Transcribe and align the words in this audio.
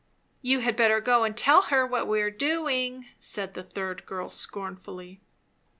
"You 0.41 0.61
had 0.61 0.75
better 0.75 0.99
go 0.99 1.23
and 1.23 1.37
tell 1.37 1.61
her 1.69 1.85
what 1.85 2.07
we 2.07 2.23
are 2.23 2.31
doing," 2.31 3.05
said 3.19 3.53
the 3.53 3.61
third 3.61 4.03
girl 4.07 4.31
scornfully. 4.31 5.21